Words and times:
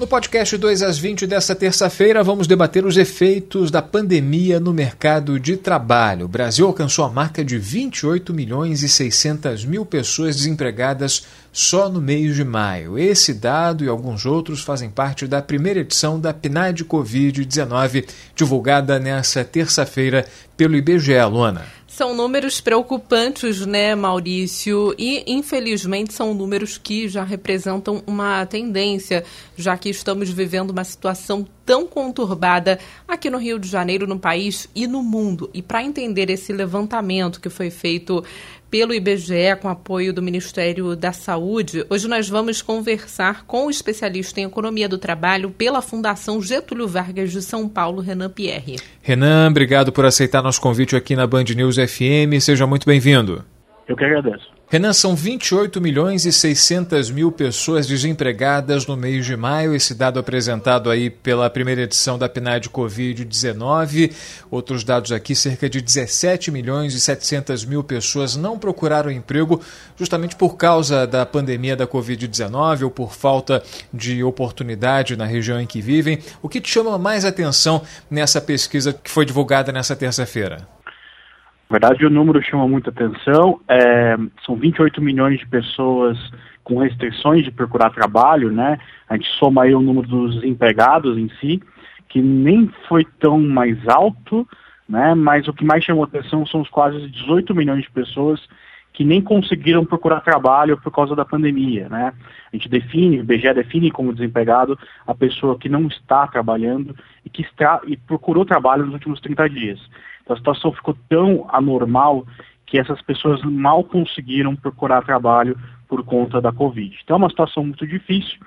No 0.00 0.06
podcast 0.06 0.56
2 0.56 0.82
às 0.82 0.96
20 0.96 1.26
desta 1.26 1.54
terça-feira, 1.54 2.24
vamos 2.24 2.46
debater 2.46 2.86
os 2.86 2.96
efeitos 2.96 3.70
da 3.70 3.82
pandemia 3.82 4.58
no 4.58 4.72
mercado 4.72 5.38
de 5.38 5.58
trabalho. 5.58 6.24
O 6.24 6.28
Brasil 6.28 6.66
alcançou 6.66 7.04
a 7.04 7.10
marca 7.10 7.44
de 7.44 7.58
28 7.58 8.32
milhões 8.32 8.82
e 8.82 8.88
600 8.88 9.66
mil 9.66 9.84
pessoas 9.84 10.36
desempregadas 10.36 11.26
só 11.52 11.90
no 11.90 12.00
mês 12.00 12.34
de 12.34 12.44
maio. 12.44 12.98
Esse 12.98 13.34
dado 13.34 13.84
e 13.84 13.88
alguns 13.88 14.24
outros 14.24 14.62
fazem 14.62 14.88
parte 14.88 15.26
da 15.26 15.42
primeira 15.42 15.80
edição 15.80 16.18
da 16.18 16.32
PNAD 16.32 16.82
Covid-19, 16.86 18.06
divulgada 18.34 18.98
nesta 18.98 19.44
terça-feira 19.44 20.24
pelo 20.56 20.76
IBGE, 20.76 21.22
Luana. 21.30 21.79
São 22.00 22.14
números 22.14 22.62
preocupantes, 22.62 23.66
né, 23.66 23.94
Maurício? 23.94 24.94
E, 24.98 25.22
infelizmente, 25.26 26.14
são 26.14 26.32
números 26.32 26.78
que 26.78 27.06
já 27.06 27.22
representam 27.22 28.02
uma 28.06 28.46
tendência, 28.46 29.22
já 29.54 29.76
que 29.76 29.90
estamos 29.90 30.30
vivendo 30.30 30.70
uma 30.70 30.82
situação 30.82 31.46
tão 31.62 31.86
conturbada 31.86 32.78
aqui 33.06 33.28
no 33.28 33.36
Rio 33.36 33.58
de 33.58 33.68
Janeiro, 33.68 34.06
no 34.06 34.18
país 34.18 34.66
e 34.74 34.86
no 34.86 35.02
mundo. 35.02 35.50
E 35.52 35.60
para 35.60 35.82
entender 35.82 36.30
esse 36.30 36.54
levantamento 36.54 37.38
que 37.38 37.50
foi 37.50 37.68
feito 37.68 38.24
pelo 38.70 38.94
IBGE, 38.94 39.56
com 39.60 39.68
apoio 39.68 40.12
do 40.12 40.22
Ministério 40.22 40.94
da 40.94 41.12
Saúde. 41.12 41.84
Hoje 41.90 42.06
nós 42.06 42.28
vamos 42.28 42.62
conversar 42.62 43.44
com 43.44 43.66
o 43.66 43.70
especialista 43.70 44.40
em 44.40 44.44
economia 44.44 44.88
do 44.88 44.96
trabalho 44.96 45.50
pela 45.50 45.82
Fundação 45.82 46.40
Getúlio 46.40 46.86
Vargas 46.86 47.32
de 47.32 47.42
São 47.42 47.68
Paulo, 47.68 48.00
Renan 48.00 48.30
Pierre. 48.30 48.76
Renan, 49.02 49.48
obrigado 49.50 49.90
por 49.90 50.04
aceitar 50.04 50.42
nosso 50.42 50.60
convite 50.60 50.94
aqui 50.94 51.16
na 51.16 51.26
Band 51.26 51.44
News 51.56 51.76
FM. 51.76 52.40
Seja 52.40 52.66
muito 52.66 52.86
bem-vindo. 52.86 53.44
Eu 53.88 53.96
que 53.96 54.04
agradeço. 54.04 54.59
Renan, 54.72 54.92
são 54.92 55.16
28 55.16 55.80
milhões 55.80 56.24
e 56.24 56.32
600 56.32 57.10
mil 57.10 57.32
pessoas 57.32 57.88
desempregadas 57.88 58.86
no 58.86 58.96
mês 58.96 59.26
de 59.26 59.36
maio, 59.36 59.74
esse 59.74 59.92
dado 59.94 60.20
apresentado 60.20 60.88
aí 60.88 61.10
pela 61.10 61.50
primeira 61.50 61.82
edição 61.82 62.16
da 62.16 62.28
PNAD 62.28 62.68
Covid-19. 62.68 64.12
Outros 64.48 64.84
dados 64.84 65.10
aqui, 65.10 65.34
cerca 65.34 65.68
de 65.68 65.80
17 65.80 66.52
milhões 66.52 66.94
e 66.94 67.00
700 67.00 67.64
mil 67.64 67.82
pessoas 67.82 68.36
não 68.36 68.56
procuraram 68.56 69.10
emprego 69.10 69.60
justamente 69.96 70.36
por 70.36 70.56
causa 70.56 71.04
da 71.04 71.26
pandemia 71.26 71.74
da 71.74 71.84
Covid-19 71.84 72.84
ou 72.84 72.92
por 72.92 73.12
falta 73.12 73.64
de 73.92 74.22
oportunidade 74.22 75.16
na 75.16 75.26
região 75.26 75.60
em 75.60 75.66
que 75.66 75.80
vivem. 75.80 76.20
O 76.40 76.48
que 76.48 76.60
te 76.60 76.70
chama 76.70 76.96
mais 76.96 77.24
atenção 77.24 77.82
nessa 78.08 78.40
pesquisa 78.40 78.92
que 78.92 79.10
foi 79.10 79.26
divulgada 79.26 79.72
nessa 79.72 79.96
terça-feira? 79.96 80.68
Na 81.70 81.78
verdade, 81.78 82.04
o 82.04 82.10
número 82.10 82.42
chama 82.42 82.66
muita 82.66 82.90
atenção. 82.90 83.60
É, 83.68 84.16
são 84.44 84.56
28 84.56 85.00
milhões 85.00 85.38
de 85.38 85.46
pessoas 85.46 86.18
com 86.64 86.78
restrições 86.78 87.44
de 87.44 87.52
procurar 87.52 87.90
trabalho, 87.90 88.50
né? 88.50 88.76
A 89.08 89.14
gente 89.14 89.28
soma 89.38 89.62
aí 89.62 89.72
o 89.72 89.80
número 89.80 90.08
dos 90.08 90.34
desempregados 90.34 91.16
em 91.16 91.28
si, 91.40 91.62
que 92.08 92.20
nem 92.20 92.68
foi 92.88 93.06
tão 93.20 93.40
mais 93.40 93.78
alto, 93.86 94.46
né? 94.88 95.14
Mas 95.14 95.46
o 95.46 95.52
que 95.52 95.64
mais 95.64 95.84
chamou 95.84 96.02
atenção 96.02 96.44
são 96.44 96.60
os 96.60 96.68
quase 96.68 97.08
18 97.08 97.54
milhões 97.54 97.84
de 97.84 97.90
pessoas 97.90 98.40
que 98.92 99.04
nem 99.04 99.22
conseguiram 99.22 99.84
procurar 99.84 100.20
trabalho 100.22 100.76
por 100.76 100.90
causa 100.90 101.14
da 101.14 101.24
pandemia, 101.24 101.88
né? 101.88 102.12
A 102.52 102.56
gente 102.56 102.68
define, 102.68 103.18
o 103.18 103.20
IBGE 103.20 103.54
define 103.54 103.92
como 103.92 104.12
desempregado 104.12 104.76
a 105.06 105.14
pessoa 105.14 105.56
que 105.56 105.68
não 105.68 105.86
está 105.86 106.26
trabalhando 106.26 106.96
e 107.24 107.30
que 107.30 107.42
está, 107.42 107.80
e 107.86 107.96
procurou 107.96 108.44
trabalho 108.44 108.84
nos 108.84 108.94
últimos 108.94 109.20
30 109.20 109.48
dias. 109.48 109.80
A 110.32 110.36
situação 110.36 110.72
ficou 110.72 110.96
tão 111.08 111.46
anormal 111.50 112.26
que 112.66 112.78
essas 112.78 113.02
pessoas 113.02 113.42
mal 113.42 113.82
conseguiram 113.82 114.54
procurar 114.54 115.02
trabalho 115.02 115.58
por 115.88 116.04
conta 116.04 116.40
da 116.40 116.52
Covid. 116.52 116.96
Então 117.02 117.16
é 117.16 117.18
uma 117.18 117.30
situação 117.30 117.64
muito 117.64 117.86
difícil. 117.86 118.38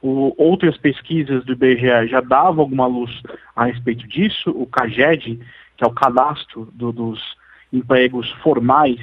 O, 0.00 0.34
outras 0.36 0.76
pesquisas 0.78 1.44
do 1.44 1.52
IBGE 1.52 2.08
já 2.08 2.20
davam 2.20 2.62
alguma 2.62 2.86
luz 2.86 3.10
a 3.54 3.64
respeito 3.64 4.06
disso. 4.06 4.50
O 4.50 4.66
CAGED, 4.66 5.40
que 5.76 5.84
é 5.84 5.86
o 5.86 5.92
cadastro 5.92 6.68
do, 6.72 6.92
dos 6.92 7.20
empregos 7.72 8.30
formais, 8.42 9.00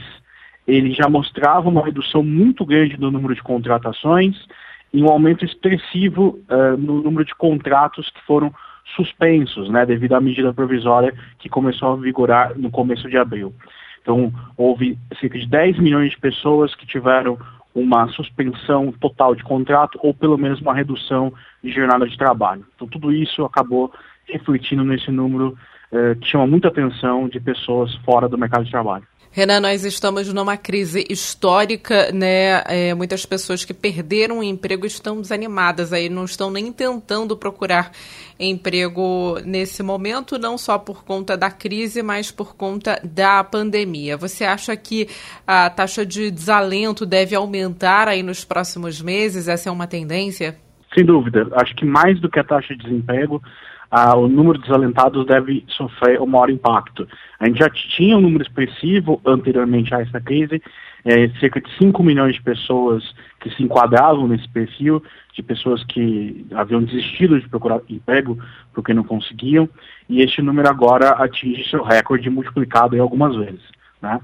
ele 0.68 0.94
já 0.94 1.10
mostrava 1.10 1.68
uma 1.68 1.84
redução 1.84 2.24
muito 2.24 2.66
grande 2.66 3.00
no 3.00 3.12
número 3.12 3.34
de 3.34 3.42
contratações 3.42 4.46
e 4.94 5.02
um 5.02 5.10
aumento 5.10 5.44
expressivo 5.44 6.40
uh, 6.50 6.78
no 6.78 7.02
número 7.02 7.26
de 7.26 7.36
contratos 7.36 8.10
que 8.10 8.22
foram 8.26 8.54
suspensos, 8.96 9.70
né, 9.70 9.86
devido 9.86 10.14
à 10.14 10.22
medida 10.22 10.54
provisória 10.54 11.14
que 11.38 11.50
começou 11.50 11.94
a 11.94 11.96
vigorar 11.96 12.58
no 12.58 12.72
começo 12.72 13.10
de 13.10 13.18
abril. 13.18 13.54
Então, 14.02 14.32
houve 14.58 14.98
cerca 15.20 15.38
de 15.38 15.46
10 15.46 15.80
milhões 15.80 16.12
de 16.12 16.18
pessoas 16.18 16.74
que 16.74 16.86
tiveram 16.86 17.38
uma 17.76 18.08
suspensão 18.10 18.92
total 18.92 19.36
de 19.36 19.44
contrato 19.44 20.00
ou 20.02 20.14
pelo 20.14 20.38
menos 20.38 20.60
uma 20.60 20.74
redução 20.74 21.32
de 21.64 21.72
jornada 21.72 22.08
de 22.08 22.18
trabalho. 22.18 22.66
Então, 22.76 22.88
tudo 22.88 23.12
isso 23.12 23.46
acabou 23.46 23.94
refletindo 24.26 24.84
nesse 24.84 25.12
número 25.12 25.58
eh, 25.92 26.16
que 26.16 26.28
chama 26.28 26.48
muita 26.48 26.68
atenção 26.68 27.28
de 27.28 27.40
pessoas 27.40 27.94
fora 27.98 28.28
do 28.28 28.38
mercado 28.38 28.66
de 28.66 28.72
trabalho. 28.72 29.06
Renan, 29.32 29.60
nós 29.60 29.86
estamos 29.86 30.34
numa 30.34 30.58
crise 30.58 31.06
histórica, 31.08 32.12
né? 32.12 32.64
É, 32.66 32.96
muitas 32.96 33.28
pessoas 33.28 33.64
que 33.64 33.76
perderam 33.76 34.40
o 34.40 34.44
emprego 34.44 34.88
estão 34.88 35.22
desanimadas 35.22 35.94
aí, 35.94 36.10
não 36.10 36.26
estão 36.26 36.50
nem 36.50 36.74
tentando 36.74 37.38
procurar 37.38 37.92
emprego 38.40 39.38
nesse 39.46 39.84
momento, 39.84 40.40
não 40.40 40.58
só 40.58 40.80
por 40.80 41.04
conta 41.04 41.38
da 41.38 41.52
crise, 41.52 42.02
mas 42.02 42.32
por 42.32 42.56
conta 42.56 43.00
da 43.04 43.44
pandemia. 43.44 44.18
Você 44.18 44.44
acha 44.44 44.76
que 44.76 45.08
a 45.46 45.70
taxa 45.70 46.04
de 46.04 46.32
desalento 46.32 47.06
deve 47.06 47.36
aumentar 47.36 48.08
aí 48.08 48.24
nos 48.24 48.44
próximos 48.44 49.00
meses? 49.00 49.48
Essa 49.48 49.70
é 49.70 49.72
uma 49.72 49.86
tendência? 49.86 50.58
Sem 50.92 51.06
dúvida. 51.06 51.48
Acho 51.54 51.76
que 51.76 51.86
mais 51.86 52.20
do 52.20 52.30
que 52.30 52.40
a 52.40 52.44
taxa 52.44 52.76
de 52.76 52.82
desemprego, 52.82 53.44
ah, 53.92 54.16
o 54.16 54.28
número 54.28 54.60
de 54.60 54.66
desalentados 54.66 55.26
deve 55.26 55.64
sofrer 55.68 56.22
o 56.22 56.28
maior 56.28 56.50
impacto. 56.50 57.08
A 57.40 57.48
gente 57.48 57.60
já 57.60 57.70
tinha 57.70 58.18
um 58.18 58.22
número 58.22 58.44
expressivo 58.44 59.20
anteriormente 59.26 59.94
a 59.94 60.02
essa 60.02 60.22
crise, 60.22 60.62
é, 61.04 61.30
cerca 61.40 61.60
de 61.60 61.70
5 61.78 62.04
milhões 62.04 62.36
de 62.36 62.44
pessoas 62.44 63.04
que 63.40 63.50
se 63.52 63.64
enquadravam 63.64 64.28
nesse 64.28 64.48
perfil, 64.50 65.02
de 65.34 65.42
pessoas 65.42 65.84
que 65.86 66.46
haviam 66.54 66.84
desistido 66.84 67.40
de 67.40 67.50
procurar 67.50 67.82
emprego 67.90 68.38
porque 68.74 68.94
não 68.94 69.04
conseguiam, 69.04 69.68
e 70.08 70.22
este 70.22 70.42
número 70.42 70.70
agora 70.70 71.12
atinge 71.12 71.68
seu 71.70 71.84
recorde 71.84 72.30
multiplicado 72.30 72.96
em 72.96 73.00
algumas 73.00 73.36
vezes. 73.36 73.62
Né? 74.02 74.20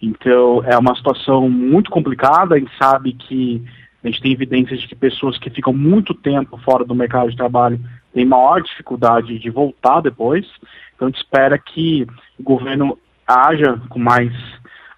Então 0.00 0.62
é 0.64 0.78
uma 0.78 0.94
situação 0.94 1.50
muito 1.50 1.90
complicada, 1.90 2.54
a 2.54 2.58
gente 2.58 2.72
sabe 2.78 3.12
que 3.12 3.62
a 4.02 4.08
gente 4.08 4.22
tem 4.22 4.32
evidências 4.32 4.80
de 4.80 4.88
que 4.88 4.94
pessoas 4.94 5.36
que 5.36 5.50
ficam 5.50 5.74
muito 5.74 6.14
tempo 6.14 6.56
fora 6.58 6.84
do 6.84 6.94
mercado 6.94 7.30
de 7.30 7.36
trabalho 7.36 7.78
têm 8.12 8.24
maior 8.24 8.62
dificuldade 8.62 9.38
de 9.38 9.50
voltar 9.50 10.00
depois. 10.00 10.46
Então 10.94 11.08
a 11.08 11.10
gente 11.10 11.20
espera 11.20 11.58
que 11.58 12.06
o 12.38 12.42
governo 12.42 12.98
haja 13.26 13.80
com 13.88 13.98
mais 13.98 14.32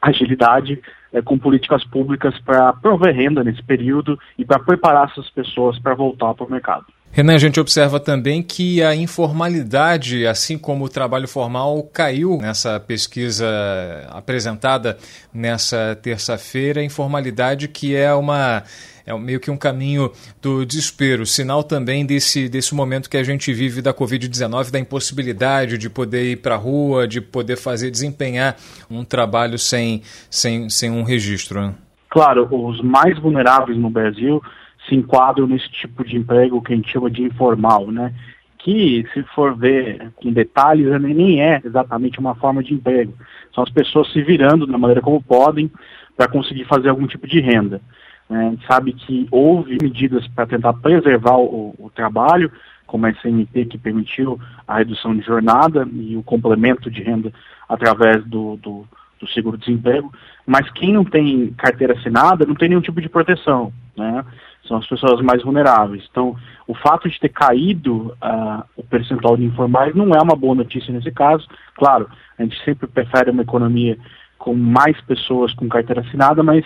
agilidade, 0.00 0.80
é, 1.12 1.22
com 1.22 1.38
políticas 1.38 1.84
públicas 1.84 2.38
para 2.40 2.72
prover 2.72 3.14
renda 3.14 3.44
nesse 3.44 3.62
período 3.62 4.18
e 4.38 4.44
para 4.44 4.58
preparar 4.58 5.08
essas 5.10 5.28
pessoas 5.30 5.78
para 5.78 5.94
voltar 5.94 6.34
para 6.34 6.46
o 6.46 6.50
mercado. 6.50 6.86
Renan, 7.14 7.34
a 7.34 7.38
gente 7.38 7.60
observa 7.60 8.00
também 8.00 8.42
que 8.42 8.82
a 8.82 8.96
informalidade, 8.96 10.26
assim 10.26 10.56
como 10.56 10.86
o 10.86 10.88
trabalho 10.88 11.28
formal, 11.28 11.82
caiu 11.92 12.38
nessa 12.38 12.80
pesquisa 12.80 13.46
apresentada 14.08 14.96
nessa 15.32 15.94
terça-feira. 16.02 16.82
Informalidade 16.82 17.68
que 17.68 17.94
é 17.94 18.14
uma 18.14 18.62
é 19.04 19.16
meio 19.18 19.40
que 19.40 19.50
um 19.50 19.56
caminho 19.56 20.10
do 20.40 20.64
desespero, 20.64 21.26
sinal 21.26 21.62
também 21.62 22.06
desse, 22.06 22.48
desse 22.48 22.74
momento 22.74 23.10
que 23.10 23.16
a 23.16 23.24
gente 23.24 23.52
vive 23.52 23.82
da 23.82 23.92
Covid-19, 23.92 24.70
da 24.70 24.78
impossibilidade 24.78 25.76
de 25.78 25.90
poder 25.90 26.32
ir 26.32 26.36
para 26.36 26.54
a 26.54 26.58
rua, 26.58 27.06
de 27.08 27.20
poder 27.20 27.56
fazer, 27.56 27.90
desempenhar 27.90 28.56
um 28.90 29.04
trabalho 29.04 29.58
sem, 29.58 30.02
sem, 30.30 30.68
sem 30.68 30.90
um 30.90 31.02
registro. 31.02 31.60
Né? 31.60 31.74
Claro, 32.08 32.48
os 32.50 32.80
mais 32.80 33.18
vulneráveis 33.18 33.78
no 33.78 33.90
Brasil 33.90 34.42
se 34.88 34.94
enquadram 34.94 35.46
nesse 35.46 35.68
tipo 35.70 36.04
de 36.04 36.16
emprego 36.16 36.62
que 36.62 36.72
a 36.72 36.76
gente 36.76 36.90
chama 36.90 37.10
de 37.10 37.22
informal, 37.22 37.90
né? 37.90 38.12
Que, 38.58 39.04
se 39.12 39.22
for 39.34 39.56
ver 39.56 40.12
com 40.16 40.32
detalhes, 40.32 40.86
nem 41.00 41.42
é 41.42 41.60
exatamente 41.64 42.20
uma 42.20 42.34
forma 42.34 42.62
de 42.62 42.74
emprego. 42.74 43.12
São 43.52 43.64
as 43.64 43.70
pessoas 43.70 44.12
se 44.12 44.22
virando 44.22 44.66
da 44.66 44.78
maneira 44.78 45.00
como 45.00 45.22
podem 45.22 45.70
para 46.16 46.28
conseguir 46.28 46.64
fazer 46.64 46.88
algum 46.88 47.06
tipo 47.06 47.26
de 47.26 47.40
renda. 47.40 47.80
Né? 48.32 48.46
A 48.46 48.50
gente 48.50 48.66
sabe 48.66 48.92
que 48.94 49.28
houve 49.30 49.76
medidas 49.82 50.26
para 50.28 50.46
tentar 50.46 50.72
preservar 50.72 51.36
o, 51.36 51.74
o 51.78 51.90
trabalho, 51.94 52.50
como 52.86 53.04
a 53.04 53.10
SNP, 53.10 53.66
que 53.66 53.76
permitiu 53.76 54.40
a 54.66 54.78
redução 54.78 55.14
de 55.14 55.22
jornada 55.22 55.86
e 55.92 56.16
o 56.16 56.22
complemento 56.22 56.90
de 56.90 57.02
renda 57.02 57.30
através 57.68 58.24
do, 58.24 58.56
do, 58.56 58.86
do 59.20 59.28
seguro-desemprego, 59.28 60.10
mas 60.46 60.70
quem 60.70 60.94
não 60.94 61.04
tem 61.04 61.52
carteira 61.58 61.92
assinada 61.92 62.46
não 62.46 62.54
tem 62.54 62.70
nenhum 62.70 62.80
tipo 62.80 63.02
de 63.02 63.08
proteção. 63.08 63.70
Né? 63.94 64.24
são 64.66 64.78
as 64.78 64.86
pessoas 64.86 65.20
mais 65.20 65.42
vulneráveis. 65.42 66.06
Então, 66.10 66.36
o 66.66 66.74
fato 66.74 67.08
de 67.08 67.18
ter 67.18 67.28
caído 67.28 68.16
uh, 68.22 68.64
o 68.76 68.82
percentual 68.82 69.36
de 69.36 69.44
informais 69.44 69.94
não 69.94 70.14
é 70.14 70.22
uma 70.22 70.36
boa 70.36 70.54
notícia 70.54 70.92
nesse 70.92 71.10
caso. 71.10 71.46
Claro, 71.76 72.08
a 72.38 72.42
gente 72.42 72.62
sempre 72.64 72.86
prefere 72.86 73.30
uma 73.30 73.42
economia 73.42 73.98
com 74.42 74.56
mais 74.56 75.00
pessoas 75.02 75.54
com 75.54 75.68
carteira 75.68 76.00
assinada, 76.00 76.42
mas 76.42 76.64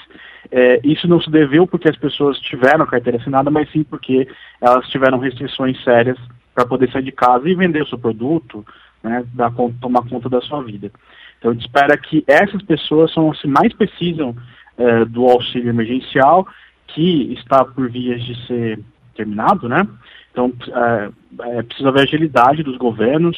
é, 0.50 0.80
isso 0.82 1.06
não 1.06 1.20
se 1.20 1.30
deveu 1.30 1.66
porque 1.66 1.90
as 1.90 1.96
pessoas 1.96 2.40
tiveram 2.40 2.86
carteira 2.86 3.18
assinada, 3.18 3.50
mas 3.50 3.70
sim 3.70 3.84
porque 3.84 4.26
elas 4.62 4.88
tiveram 4.88 5.18
restrições 5.18 5.76
sérias 5.84 6.16
para 6.54 6.64
poder 6.64 6.90
sair 6.90 7.02
de 7.02 7.12
casa 7.12 7.46
e 7.46 7.54
vender 7.54 7.82
o 7.82 7.86
seu 7.86 7.98
produto, 7.98 8.64
né, 9.02 9.22
dar, 9.34 9.52
tomar 9.78 10.08
conta 10.08 10.26
da 10.26 10.40
sua 10.40 10.62
vida. 10.62 10.90
Então, 11.38 11.50
a 11.50 11.54
gente 11.54 11.66
espera 11.66 11.94
que 11.98 12.24
essas 12.26 12.62
pessoas 12.62 13.12
são 13.12 13.30
as 13.30 13.42
que 13.42 13.46
mais 13.46 13.74
precisam 13.74 14.34
é, 14.78 15.04
do 15.04 15.26
auxílio 15.26 15.68
emergencial, 15.68 16.48
que 16.86 17.34
está 17.34 17.62
por 17.62 17.90
vias 17.90 18.24
de 18.24 18.46
ser 18.46 18.80
terminado, 19.14 19.68
né? 19.68 19.86
Então, 20.32 20.50
é, 20.68 21.10
é 21.58 21.62
precisa 21.62 21.90
haver 21.90 22.04
agilidade 22.04 22.62
dos 22.62 22.78
governos 22.78 23.36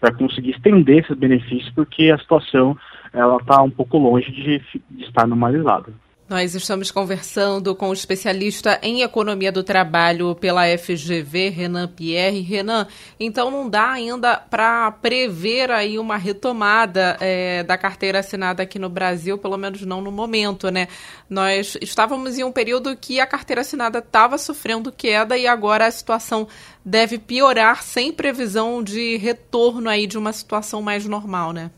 para 0.00 0.14
conseguir 0.14 0.50
estender 0.50 1.04
esses 1.04 1.16
benefícios, 1.16 1.70
porque 1.74 2.10
a 2.10 2.18
situação 2.18 2.76
ela 3.12 3.36
está 3.36 3.62
um 3.62 3.70
pouco 3.70 3.98
longe 3.98 4.30
de, 4.30 4.62
de 4.90 5.04
estar 5.04 5.26
normalizada. 5.26 5.92
Nós 6.28 6.56
estamos 6.56 6.90
conversando 6.90 7.72
com 7.72 7.88
o 7.88 7.92
especialista 7.92 8.80
em 8.82 9.02
economia 9.02 9.52
do 9.52 9.62
trabalho 9.62 10.34
pela 10.34 10.66
FGV, 10.76 11.50
Renan 11.50 11.86
Pierre. 11.86 12.40
Renan, 12.40 12.88
então 13.18 13.48
não 13.48 13.70
dá 13.70 13.92
ainda 13.92 14.36
para 14.36 14.90
prever 14.90 15.70
aí 15.70 16.00
uma 16.00 16.16
retomada 16.16 17.16
é, 17.20 17.62
da 17.62 17.78
carteira 17.78 18.18
assinada 18.18 18.64
aqui 18.64 18.76
no 18.76 18.88
Brasil, 18.88 19.38
pelo 19.38 19.56
menos 19.56 19.82
não 19.82 20.00
no 20.00 20.10
momento, 20.10 20.68
né? 20.68 20.88
Nós 21.30 21.78
estávamos 21.80 22.36
em 22.36 22.42
um 22.42 22.50
período 22.50 22.96
que 22.96 23.20
a 23.20 23.26
carteira 23.26 23.60
assinada 23.60 24.00
estava 24.00 24.36
sofrendo 24.36 24.90
queda 24.90 25.38
e 25.38 25.46
agora 25.46 25.86
a 25.86 25.90
situação 25.92 26.48
deve 26.84 27.18
piorar 27.18 27.84
sem 27.84 28.12
previsão 28.12 28.82
de 28.82 29.16
retorno 29.16 29.88
aí 29.88 30.08
de 30.08 30.18
uma 30.18 30.32
situação 30.32 30.82
mais 30.82 31.06
normal, 31.06 31.52
né? 31.52 31.70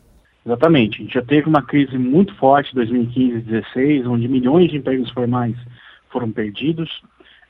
Exatamente. 0.48 1.02
A 1.02 1.04
gente 1.04 1.12
já 1.14 1.22
teve 1.22 1.46
uma 1.46 1.60
crise 1.60 1.98
muito 1.98 2.34
forte 2.36 2.72
em 2.72 2.76
2015 2.76 3.20
e 3.20 3.40
2016, 3.40 4.06
onde 4.06 4.26
milhões 4.26 4.70
de 4.70 4.78
empregos 4.78 5.10
formais 5.10 5.54
foram 6.10 6.32
perdidos. 6.32 7.02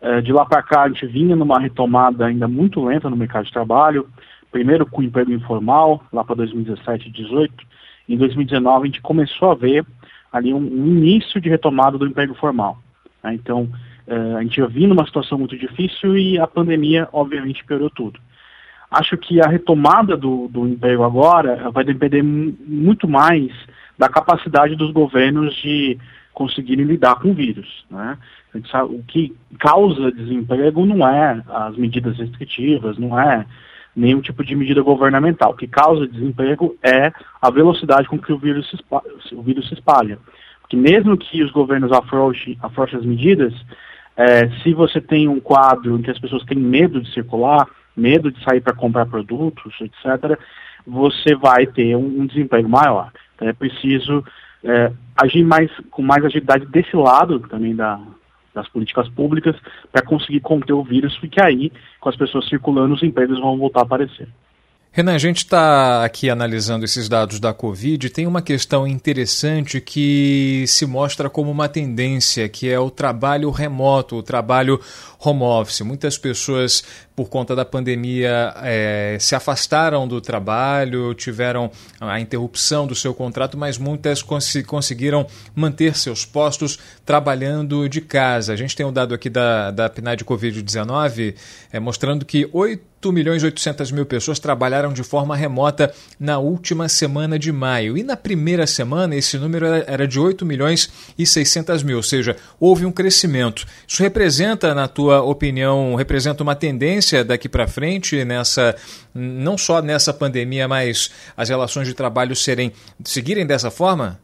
Uh, 0.02 0.20
de 0.20 0.32
lá 0.32 0.44
para 0.44 0.64
cá, 0.64 0.82
a 0.82 0.88
gente 0.88 1.06
vinha 1.06 1.36
numa 1.36 1.60
retomada 1.60 2.26
ainda 2.26 2.48
muito 2.48 2.84
lenta 2.84 3.08
no 3.08 3.16
mercado 3.16 3.44
de 3.44 3.52
trabalho, 3.52 4.08
primeiro 4.50 4.84
com 4.84 5.00
o 5.00 5.04
emprego 5.04 5.30
informal, 5.30 6.02
lá 6.12 6.24
para 6.24 6.34
2017 6.36 7.08
e 7.08 7.12
2018. 7.12 7.54
Em 8.08 8.16
2019, 8.16 8.82
a 8.82 8.86
gente 8.86 9.00
começou 9.00 9.52
a 9.52 9.54
ver 9.54 9.86
ali 10.32 10.52
um, 10.52 10.60
início 10.60 11.40
de 11.40 11.48
retomada 11.48 11.96
do 11.96 12.06
emprego 12.06 12.34
formal. 12.34 12.78
Né? 13.22 13.34
Então, 13.34 13.70
uh, 14.08 14.38
a 14.38 14.42
gente 14.42 14.56
já 14.56 14.66
vinha 14.66 14.88
numa 14.88 15.06
situação 15.06 15.38
muito 15.38 15.56
difícil 15.56 16.18
e 16.18 16.36
a 16.36 16.48
pandemia, 16.48 17.08
obviamente, 17.12 17.64
piorou 17.64 17.90
tudo. 17.90 18.18
Acho 18.90 19.16
que 19.18 19.40
a 19.40 19.46
retomada 19.46 20.16
do, 20.16 20.48
do 20.48 20.66
emprego 20.66 21.02
agora 21.02 21.70
vai 21.70 21.84
depender 21.84 22.22
muito 22.22 23.06
mais 23.06 23.52
da 23.98 24.08
capacidade 24.08 24.76
dos 24.76 24.92
governos 24.92 25.54
de 25.56 25.98
conseguirem 26.32 26.86
lidar 26.86 27.16
com 27.16 27.30
o 27.30 27.34
vírus. 27.34 27.84
Né? 27.90 28.16
Sabe, 28.70 28.94
o 28.94 29.02
que 29.02 29.36
causa 29.58 30.12
desemprego 30.12 30.86
não 30.86 31.06
é 31.06 31.42
as 31.48 31.76
medidas 31.76 32.16
restritivas, 32.16 32.96
não 32.96 33.18
é 33.18 33.44
nenhum 33.94 34.20
tipo 34.20 34.44
de 34.44 34.54
medida 34.54 34.80
governamental. 34.80 35.50
O 35.50 35.56
que 35.56 35.66
causa 35.66 36.06
desemprego 36.06 36.76
é 36.82 37.12
a 37.42 37.50
velocidade 37.50 38.08
com 38.08 38.18
que 38.18 38.32
o 38.32 38.38
vírus 38.38 38.70
se 38.70 38.76
espalha. 38.76 39.10
O 39.32 39.42
vírus 39.42 39.68
se 39.68 39.74
espalha. 39.74 40.18
Porque 40.60 40.76
mesmo 40.76 41.16
que 41.16 41.42
os 41.42 41.50
governos 41.50 41.90
afrouxem, 41.90 42.56
afrouxem 42.62 42.98
as 42.98 43.04
medidas, 43.04 43.52
é, 44.16 44.48
se 44.62 44.72
você 44.72 45.00
tem 45.00 45.26
um 45.26 45.40
quadro 45.40 45.98
em 45.98 46.02
que 46.02 46.10
as 46.10 46.18
pessoas 46.18 46.44
têm 46.44 46.58
medo 46.58 47.00
de 47.00 47.12
circular, 47.12 47.66
medo 47.98 48.30
de 48.30 48.42
sair 48.44 48.60
para 48.60 48.74
comprar 48.74 49.06
produtos, 49.06 49.74
etc., 49.80 50.38
você 50.86 51.34
vai 51.34 51.66
ter 51.66 51.96
um, 51.96 52.22
um 52.22 52.26
desemprego 52.26 52.68
maior. 52.68 53.12
Então 53.34 53.48
é 53.48 53.52
preciso 53.52 54.24
é, 54.64 54.92
agir 55.16 55.44
mais, 55.44 55.70
com 55.90 56.02
mais 56.02 56.24
agilidade 56.24 56.66
desse 56.66 56.96
lado 56.96 57.40
também 57.40 57.74
da, 57.74 58.00
das 58.54 58.68
políticas 58.68 59.08
públicas 59.10 59.56
para 59.92 60.02
conseguir 60.02 60.40
conter 60.40 60.72
o 60.72 60.82
vírus, 60.82 61.16
porque 61.18 61.40
aí, 61.40 61.70
com 62.00 62.08
as 62.08 62.16
pessoas 62.16 62.48
circulando, 62.48 62.94
os 62.94 63.02
empregos 63.02 63.38
vão 63.40 63.58
voltar 63.58 63.80
a 63.80 63.82
aparecer. 63.84 64.28
Renan, 64.98 65.14
a 65.14 65.18
gente 65.18 65.44
está 65.44 66.04
aqui 66.04 66.28
analisando 66.28 66.84
esses 66.84 67.08
dados 67.08 67.38
da 67.38 67.54
Covid 67.54 68.10
tem 68.10 68.26
uma 68.26 68.42
questão 68.42 68.84
interessante 68.84 69.80
que 69.80 70.64
se 70.66 70.84
mostra 70.86 71.30
como 71.30 71.52
uma 71.52 71.68
tendência, 71.68 72.48
que 72.48 72.68
é 72.68 72.80
o 72.80 72.90
trabalho 72.90 73.48
remoto, 73.52 74.16
o 74.16 74.24
trabalho 74.24 74.80
home 75.20 75.42
office. 75.42 75.82
Muitas 75.82 76.18
pessoas, 76.18 76.82
por 77.14 77.28
conta 77.28 77.54
da 77.54 77.64
pandemia, 77.64 78.52
é, 78.56 79.16
se 79.20 79.36
afastaram 79.36 80.08
do 80.08 80.20
trabalho, 80.20 81.14
tiveram 81.14 81.70
a 82.00 82.18
interrupção 82.18 82.84
do 82.84 82.96
seu 82.96 83.14
contrato, 83.14 83.56
mas 83.56 83.78
muitas 83.78 84.20
cons 84.20 84.52
conseguiram 84.66 85.28
manter 85.54 85.96
seus 85.96 86.24
postos 86.24 86.76
trabalhando 87.06 87.88
de 87.88 88.00
casa. 88.00 88.52
A 88.52 88.56
gente 88.56 88.74
tem 88.74 88.84
um 88.84 88.92
dado 88.92 89.14
aqui 89.14 89.30
da, 89.30 89.70
da 89.70 89.88
PNAD 89.88 90.24
Covid-19 90.24 91.36
é, 91.72 91.78
mostrando 91.78 92.24
que 92.24 92.50
8 92.52 92.87
milhões 93.12 93.42
e 93.42 93.46
800 93.46 93.92
mil 93.92 94.04
pessoas 94.04 94.38
trabalharam 94.38 94.92
de 94.92 95.04
forma 95.04 95.36
remota 95.36 95.92
na 96.18 96.38
última 96.38 96.88
semana 96.88 97.38
de 97.38 97.52
maio. 97.52 97.96
E 97.96 98.02
na 98.02 98.16
primeira 98.16 98.66
semana, 98.66 99.14
esse 99.14 99.38
número 99.38 99.66
era 99.66 100.06
de 100.06 100.18
8 100.18 100.44
milhões 100.44 101.12
e 101.16 101.24
600 101.24 101.82
mil, 101.84 101.96
ou 101.96 102.02
seja, 102.02 102.36
houve 102.58 102.84
um 102.84 102.92
crescimento. 102.92 103.64
Isso 103.86 104.02
representa, 104.02 104.74
na 104.74 104.88
tua 104.88 105.22
opinião, 105.22 105.94
representa 105.94 106.42
uma 106.42 106.56
tendência 106.56 107.24
daqui 107.24 107.48
para 107.48 107.68
frente 107.68 108.24
nessa, 108.24 108.74
não 109.14 109.56
só 109.56 109.80
nessa 109.80 110.12
pandemia, 110.12 110.66
mas 110.66 111.10
as 111.36 111.48
relações 111.48 111.86
de 111.86 111.94
trabalho 111.94 112.34
serem, 112.34 112.72
seguirem 113.04 113.46
dessa 113.46 113.70
forma? 113.70 114.18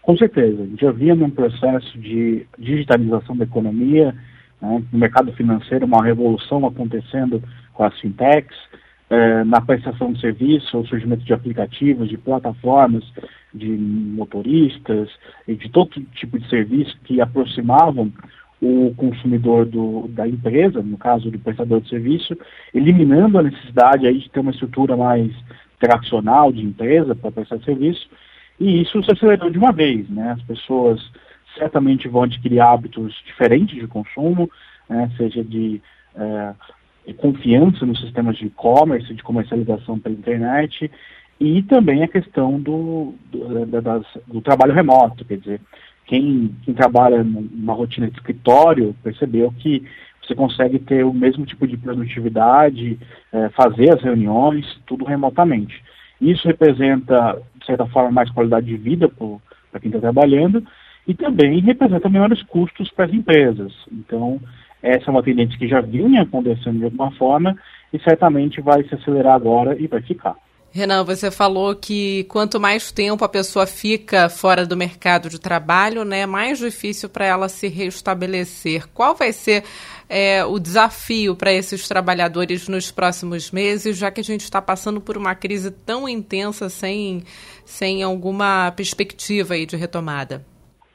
Com 0.00 0.16
certeza. 0.16 0.68
Já 0.80 0.92
via 0.92 1.14
num 1.14 1.30
processo 1.30 1.98
de 1.98 2.46
digitalização 2.58 3.36
da 3.36 3.44
economia, 3.44 4.14
né, 4.60 4.82
no 4.92 4.98
mercado 4.98 5.32
financeiro, 5.32 5.86
uma 5.86 6.04
revolução 6.04 6.66
acontecendo 6.66 7.42
com 7.74 7.84
as 7.84 7.98
fintechs, 8.00 8.56
eh, 9.10 9.44
na 9.44 9.60
prestação 9.60 10.12
de 10.12 10.20
serviço, 10.20 10.78
o 10.78 10.86
surgimento 10.86 11.24
de 11.24 11.32
aplicativos, 11.32 12.08
de 12.08 12.16
plataformas, 12.16 13.04
de 13.52 13.68
motoristas 13.68 15.10
e 15.46 15.54
de 15.54 15.68
todo 15.68 16.00
tipo 16.14 16.38
de 16.38 16.48
serviço 16.48 16.96
que 17.04 17.20
aproximavam 17.20 18.10
o 18.62 18.94
consumidor 18.96 19.66
do, 19.66 20.08
da 20.08 20.26
empresa, 20.26 20.80
no 20.80 20.96
caso 20.96 21.30
do 21.30 21.38
prestador 21.38 21.82
de 21.82 21.88
serviço, 21.90 22.36
eliminando 22.72 23.38
a 23.38 23.42
necessidade 23.42 24.06
aí 24.06 24.20
de 24.20 24.30
ter 24.30 24.40
uma 24.40 24.52
estrutura 24.52 24.96
mais 24.96 25.30
tradicional 25.78 26.50
de 26.50 26.62
empresa 26.64 27.14
para 27.14 27.30
prestar 27.30 27.58
serviço, 27.60 28.08
e 28.58 28.80
isso 28.80 29.02
se 29.02 29.12
acelerou 29.12 29.50
de 29.50 29.58
uma 29.58 29.72
vez, 29.72 30.08
né? 30.08 30.30
As 30.30 30.42
pessoas 30.42 31.00
certamente 31.58 32.08
vão 32.08 32.22
adquirir 32.22 32.60
hábitos 32.60 33.14
diferentes 33.26 33.74
de 33.78 33.86
consumo, 33.86 34.50
né? 34.88 35.10
seja 35.16 35.42
de, 35.42 35.80
é, 36.14 36.20
de 36.50 36.54
confiança 37.12 37.84
nos 37.84 38.00
sistemas 38.00 38.36
de 38.36 38.46
e-commerce, 38.46 39.12
de 39.12 39.22
comercialização 39.22 39.98
pela 39.98 40.14
internet, 40.14 40.90
e 41.38 41.62
também 41.62 42.02
a 42.02 42.08
questão 42.08 42.58
do, 42.58 43.14
do, 43.30 43.66
das, 43.66 44.06
do 44.26 44.40
trabalho 44.40 44.72
remoto, 44.72 45.24
quer 45.24 45.36
dizer, 45.36 45.60
quem, 46.06 46.54
quem 46.64 46.74
trabalha 46.74 47.22
numa 47.22 47.74
rotina 47.74 48.08
de 48.08 48.16
escritório 48.16 48.94
percebeu 49.02 49.52
que 49.58 49.82
você 50.22 50.34
consegue 50.34 50.78
ter 50.78 51.04
o 51.04 51.12
mesmo 51.12 51.44
tipo 51.44 51.66
de 51.66 51.76
produtividade, 51.76 52.98
é, 53.32 53.48
fazer 53.50 53.92
as 53.94 54.02
reuniões, 54.02 54.66
tudo 54.86 55.04
remotamente. 55.04 55.82
Isso 56.20 56.46
representa, 56.46 57.40
de 57.58 57.66
certa 57.66 57.86
forma, 57.86 58.10
mais 58.10 58.30
qualidade 58.30 58.66
de 58.66 58.76
vida 58.76 59.08
para 59.08 59.80
quem 59.80 59.88
está 59.88 60.00
trabalhando 60.00 60.64
e 61.06 61.12
também 61.12 61.60
representa 61.60 62.08
menores 62.08 62.42
custos 62.44 62.90
para 62.90 63.04
as 63.04 63.12
empresas. 63.12 63.72
Então, 63.92 64.40
essa 64.84 65.06
é 65.06 65.10
uma 65.10 65.22
tendência 65.22 65.58
que 65.58 65.66
já 65.66 65.80
vinha 65.80 66.22
acontecendo 66.22 66.78
de 66.78 66.84
alguma 66.84 67.10
forma 67.12 67.56
e 67.90 67.98
certamente 68.00 68.60
vai 68.60 68.84
se 68.84 68.94
acelerar 68.94 69.34
agora 69.34 69.74
e 69.80 69.86
vai 69.86 70.02
ficar. 70.02 70.36
Renan, 70.70 71.04
você 71.04 71.30
falou 71.30 71.74
que 71.74 72.24
quanto 72.24 72.60
mais 72.60 72.90
tempo 72.90 73.24
a 73.24 73.28
pessoa 73.28 73.64
fica 73.64 74.28
fora 74.28 74.66
do 74.66 74.76
mercado 74.76 75.30
de 75.30 75.40
trabalho, 75.40 76.04
né, 76.04 76.26
mais 76.26 76.58
difícil 76.58 77.08
para 77.08 77.24
ela 77.24 77.48
se 77.48 77.68
restabelecer. 77.68 78.88
Qual 78.88 79.14
vai 79.14 79.32
ser 79.32 79.62
é, 80.08 80.44
o 80.44 80.58
desafio 80.58 81.36
para 81.36 81.52
esses 81.52 81.86
trabalhadores 81.86 82.68
nos 82.68 82.90
próximos 82.90 83.52
meses, 83.52 83.96
já 83.96 84.10
que 84.10 84.20
a 84.20 84.24
gente 84.24 84.42
está 84.42 84.60
passando 84.60 85.00
por 85.00 85.16
uma 85.16 85.34
crise 85.34 85.70
tão 85.70 86.08
intensa 86.08 86.68
sem, 86.68 87.22
sem 87.64 88.02
alguma 88.02 88.72
perspectiva 88.72 89.54
aí 89.54 89.64
de 89.64 89.76
retomada? 89.76 90.44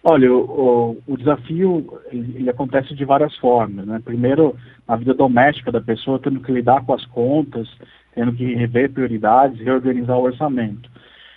Olha, 0.03 0.32
o, 0.34 0.98
o, 1.06 1.18
desafio 1.18 2.00
ele, 2.12 2.38
ele, 2.38 2.50
acontece 2.50 2.96
de 2.96 3.03
várias 3.03 3.36
formas. 3.38 3.86
Né? 3.86 4.01
Primeiro, 4.03 4.56
na 4.88 4.96
vida 4.96 5.13
doméstica 5.13 5.72
da 5.72 5.82
pessoa, 5.82 6.20
tendo 6.20 6.39
que 6.39 6.51
lidar 6.51 6.86
com 6.86 6.94
as 6.94 7.06
contas, 7.08 7.68
tendo 8.15 8.34
que 8.34 8.56
rever 8.56 8.91
prioridades, 8.91 9.60
reorganizar 9.60 10.18
o 10.18 10.24
orçamento. 10.24 10.89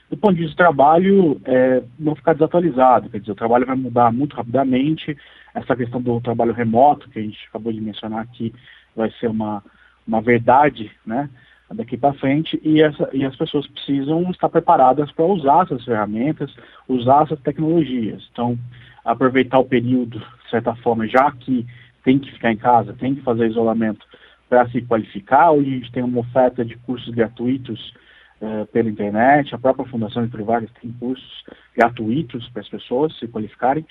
do 0.08 0.16
ponto 0.16 0.34
de 0.34 0.42
vista 0.42 0.54
do 0.54 0.64
trabalho, 0.66 1.40
é, 1.44 1.82
não 1.98 2.14
ficar 2.14 2.34
desatualizado. 2.34 3.10
Quer 3.10 3.18
dizer, 3.18 3.32
o 3.32 3.36
trabalho 3.36 3.66
vai 3.66 3.76
mudar 3.76 4.12
muito 4.12 4.36
rapidamente. 4.36 5.16
Essa 5.54 5.74
questão 5.74 6.00
do 6.00 6.20
trabalho 6.20 6.52
remoto, 6.52 7.10
que 7.10 7.18
a 7.18 7.22
gente 7.22 7.38
acabou 7.48 7.72
de 7.72 7.80
mencionar 7.80 8.20
aqui, 8.20 8.54
vai 8.94 9.10
ser 9.18 9.26
uma, 9.28 9.62
uma 10.06 10.20
verdade, 10.20 10.90
né? 11.04 11.28
Daqui 11.74 11.96
para 11.96 12.14
frente 12.14 12.60
e, 12.62 12.82
essa, 12.82 13.08
e 13.12 13.24
as 13.24 13.34
pessoas 13.36 13.66
precisam 13.66 14.30
estar 14.30 14.48
preparadas 14.48 15.10
para 15.12 15.24
usar 15.24 15.64
essas 15.64 15.84
ferramentas, 15.84 16.54
usar 16.88 17.24
essas 17.24 17.40
tecnologias. 17.40 18.22
Então, 18.32 18.58
aproveitar 19.04 19.58
o 19.58 19.64
período, 19.64 20.18
de 20.18 20.50
certa 20.50 20.74
forma, 20.76 21.06
já 21.06 21.30
que 21.32 21.66
tem 22.04 22.18
que 22.18 22.30
ficar 22.32 22.52
em 22.52 22.56
casa, 22.56 22.94
tem 22.94 23.14
que 23.14 23.22
fazer 23.22 23.48
isolamento 23.48 24.04
para 24.48 24.68
se 24.68 24.82
qualificar. 24.82 25.52
Hoje 25.52 25.70
a 25.70 25.74
gente 25.74 25.92
tem 25.92 26.02
uma 26.02 26.20
oferta 26.20 26.64
de 26.64 26.76
cursos 26.78 27.12
gratuitos 27.14 27.94
uh, 28.40 28.66
pela 28.66 28.90
internet, 28.90 29.54
a 29.54 29.58
própria 29.58 29.86
Fundação 29.86 30.24
de 30.24 30.30
Privadas 30.30 30.70
tem 30.80 30.92
cursos 30.92 31.44
gratuitos 31.76 32.48
para 32.50 32.62
as 32.62 32.68
pessoas 32.68 33.16
se 33.18 33.26
qualificarem. 33.28 33.86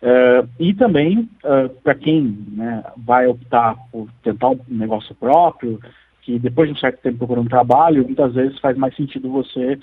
Uh, 0.00 0.48
e 0.60 0.72
também, 0.74 1.28
uh, 1.44 1.68
para 1.82 1.94
quem 1.94 2.38
né, 2.52 2.84
vai 2.96 3.26
optar 3.26 3.74
por 3.90 4.08
tentar 4.22 4.50
um 4.50 4.60
negócio 4.68 5.14
próprio, 5.14 5.80
que 6.28 6.38
depois 6.38 6.68
de 6.68 6.74
um 6.74 6.78
certo 6.78 7.00
tempo 7.00 7.16
procurando 7.16 7.48
trabalho, 7.48 8.04
muitas 8.04 8.34
vezes 8.34 8.58
faz 8.58 8.76
mais 8.76 8.94
sentido 8.94 9.30
você 9.30 9.78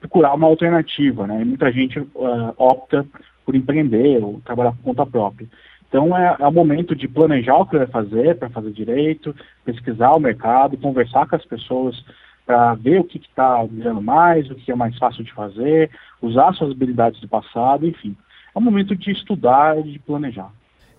procurar 0.00 0.32
uma 0.32 0.46
alternativa, 0.46 1.26
né? 1.26 1.42
E 1.42 1.44
muita 1.44 1.70
gente 1.70 1.98
uh, 1.98 2.54
opta 2.56 3.06
por 3.44 3.54
empreender 3.54 4.24
ou 4.24 4.40
trabalhar 4.42 4.72
por 4.72 4.82
conta 4.82 5.04
própria. 5.04 5.46
Então 5.86 6.16
é, 6.16 6.36
é 6.40 6.46
o 6.46 6.52
momento 6.52 6.96
de 6.96 7.06
planejar 7.06 7.58
o 7.58 7.66
que 7.66 7.76
vai 7.76 7.86
fazer 7.86 8.38
para 8.38 8.48
fazer 8.48 8.70
direito, 8.70 9.36
pesquisar 9.62 10.12
o 10.12 10.20
mercado, 10.20 10.78
conversar 10.78 11.28
com 11.28 11.36
as 11.36 11.44
pessoas 11.44 12.02
para 12.46 12.72
ver 12.76 13.00
o 13.00 13.04
que 13.04 13.18
está 13.18 13.62
virando 13.64 14.00
mais, 14.00 14.50
o 14.50 14.54
que 14.54 14.72
é 14.72 14.74
mais 14.74 14.96
fácil 14.96 15.22
de 15.22 15.34
fazer, 15.34 15.90
usar 16.22 16.54
suas 16.54 16.70
habilidades 16.70 17.20
do 17.20 17.28
passado, 17.28 17.86
enfim. 17.86 18.16
É 18.54 18.58
o 18.58 18.62
momento 18.62 18.96
de 18.96 19.10
estudar 19.10 19.78
e 19.78 19.82
de 19.82 19.98
planejar. 19.98 20.50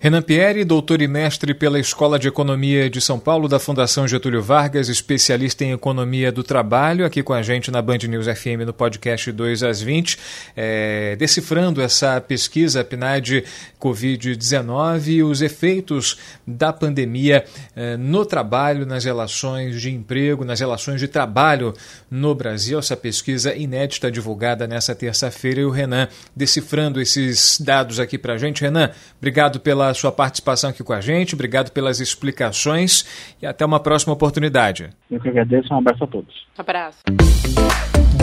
Renan 0.03 0.23
Pierre, 0.23 0.65
doutor 0.65 0.99
e 0.99 1.07
mestre 1.07 1.53
pela 1.53 1.79
Escola 1.79 2.17
de 2.17 2.27
Economia 2.27 2.89
de 2.89 2.99
São 2.99 3.19
Paulo 3.19 3.47
da 3.47 3.59
Fundação 3.59 4.07
Getúlio 4.07 4.41
Vargas, 4.41 4.89
especialista 4.89 5.63
em 5.63 5.73
economia 5.73 6.31
do 6.31 6.43
trabalho, 6.43 7.05
aqui 7.05 7.21
com 7.21 7.33
a 7.33 7.43
gente 7.43 7.69
na 7.69 7.83
Band 7.83 7.99
News 8.09 8.25
FM 8.25 8.65
no 8.65 8.73
podcast 8.73 9.31
2 9.31 9.61
às 9.61 9.79
20, 9.79 10.17
é, 10.57 11.15
decifrando 11.17 11.83
essa 11.83 12.19
pesquisa 12.19 12.83
PNAD 12.83 13.43
Covid-19 13.79 15.07
e 15.07 15.23
os 15.23 15.39
efeitos 15.43 16.17
da 16.47 16.73
pandemia 16.73 17.45
é, 17.75 17.95
no 17.95 18.25
trabalho, 18.25 18.87
nas 18.87 19.05
relações 19.05 19.79
de 19.79 19.91
emprego, 19.91 20.43
nas 20.43 20.59
relações 20.59 20.99
de 20.99 21.07
trabalho 21.07 21.75
no 22.09 22.33
Brasil. 22.33 22.79
Essa 22.79 22.97
pesquisa 22.97 23.53
inédita 23.53 24.09
divulgada 24.11 24.65
nessa 24.65 24.95
terça-feira 24.95 25.61
e 25.61 25.65
o 25.65 25.69
Renan 25.69 26.07
decifrando 26.35 26.99
esses 26.99 27.61
dados 27.61 27.99
aqui 27.99 28.17
para 28.17 28.33
a 28.33 28.37
gente. 28.39 28.63
Renan, 28.63 28.89
obrigado 29.19 29.59
pela 29.59 29.90
sua 29.93 30.11
participação 30.11 30.69
aqui 30.69 30.83
com 30.83 30.93
a 30.93 31.01
gente, 31.01 31.35
obrigado 31.35 31.71
pelas 31.71 31.99
explicações 31.99 33.05
e 33.41 33.45
até 33.45 33.65
uma 33.65 33.79
próxima 33.79 34.13
oportunidade. 34.13 34.89
Eu 35.09 35.19
que 35.19 35.29
agradeço, 35.29 35.73
um 35.73 35.77
abraço 35.77 36.03
a 36.03 36.07
todos. 36.07 36.33
Abraço. 36.57 36.99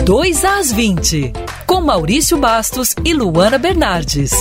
2 0.05 0.45
às 0.45 0.71
20, 0.71 1.33
com 1.67 1.81
Maurício 1.81 2.37
Bastos 2.37 2.95
e 3.05 3.13
Luana 3.13 3.57
Bernardes. 3.57 4.31